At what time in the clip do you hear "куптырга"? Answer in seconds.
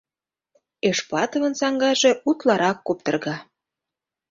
2.87-3.35